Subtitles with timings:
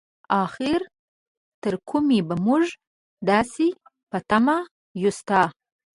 [0.43, 0.81] اخر
[1.61, 2.65] تر کومې به مونږ
[3.29, 3.67] داسې
[4.09, 4.57] په تمه
[5.01, 5.41] يو ستا؟